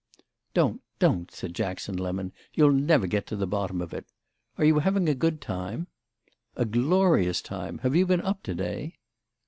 [0.55, 4.07] "Don't—don't," said Jackson Lemon; "you'll never get to the bottom of it.
[4.57, 5.85] Are you having a good time?"
[6.55, 7.77] "A glorious time.
[7.83, 8.97] Have you been up to day?"